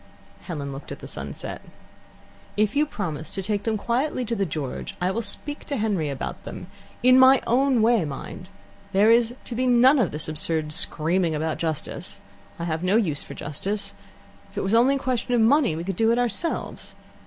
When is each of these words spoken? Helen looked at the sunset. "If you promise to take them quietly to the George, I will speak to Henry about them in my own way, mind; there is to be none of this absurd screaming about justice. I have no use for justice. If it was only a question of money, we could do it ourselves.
Helen 0.45 0.71
looked 0.71 0.91
at 0.91 0.97
the 0.97 1.05
sunset. 1.05 1.61
"If 2.57 2.75
you 2.75 2.87
promise 2.87 3.31
to 3.35 3.43
take 3.43 3.65
them 3.65 3.77
quietly 3.77 4.25
to 4.25 4.35
the 4.35 4.47
George, 4.47 4.95
I 4.99 5.11
will 5.11 5.21
speak 5.21 5.63
to 5.65 5.77
Henry 5.77 6.09
about 6.09 6.41
them 6.43 6.65
in 7.03 7.19
my 7.19 7.39
own 7.45 7.83
way, 7.83 8.03
mind; 8.03 8.49
there 8.93 9.11
is 9.11 9.35
to 9.45 9.53
be 9.53 9.67
none 9.67 9.99
of 9.99 10.09
this 10.09 10.27
absurd 10.27 10.73
screaming 10.73 11.35
about 11.35 11.59
justice. 11.59 12.19
I 12.57 12.63
have 12.63 12.81
no 12.83 12.95
use 12.95 13.21
for 13.21 13.35
justice. 13.35 13.93
If 14.49 14.57
it 14.57 14.61
was 14.61 14.73
only 14.73 14.95
a 14.95 14.97
question 14.97 15.35
of 15.35 15.41
money, 15.41 15.75
we 15.75 15.83
could 15.83 15.97
do 15.97 16.11
it 16.11 16.17
ourselves. 16.17 16.95